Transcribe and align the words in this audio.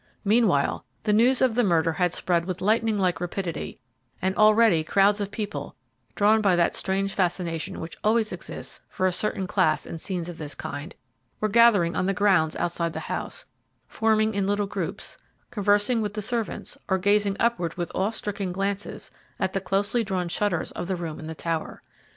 Meanwhile, 0.25 0.83
the 1.03 1.13
news 1.13 1.43
of 1.43 1.53
the 1.53 1.63
murder 1.63 1.91
had 1.91 2.11
spread 2.11 2.45
with 2.45 2.59
lightning 2.59 2.97
like 2.97 3.21
rapidity, 3.21 3.77
and 4.19 4.35
already 4.35 4.83
crowds 4.83 5.21
of 5.21 5.29
people, 5.29 5.75
drawn 6.15 6.41
by 6.41 6.55
that 6.55 6.73
strange 6.73 7.13
fascination 7.13 7.79
which 7.79 7.95
always 8.03 8.31
exists 8.31 8.81
for 8.89 9.05
a 9.05 9.11
certain 9.11 9.45
class 9.45 9.85
in 9.85 9.99
scenes 9.99 10.27
of 10.27 10.39
this 10.39 10.55
kind, 10.55 10.95
were 11.39 11.47
gathering 11.49 11.95
on 11.95 12.07
the 12.07 12.15
grounds 12.15 12.55
outside 12.55 12.93
the 12.93 12.99
house, 13.01 13.45
forming 13.87 14.33
in 14.33 14.47
little 14.47 14.65
groups, 14.65 15.19
conversing 15.51 16.01
with 16.01 16.15
the 16.15 16.21
servants, 16.23 16.79
or 16.89 16.97
gazing 16.97 17.37
upward 17.39 17.75
with 17.75 17.91
awe 17.93 18.09
stricken 18.09 18.51
glances 18.51 19.11
at 19.39 19.53
the 19.53 19.61
closely 19.61 20.03
drawn 20.03 20.27
shutters 20.27 20.71
of 20.71 20.87
the 20.87 20.95
room 20.95 21.19
in 21.19 21.27
the 21.27 21.35
tower. 21.35 21.83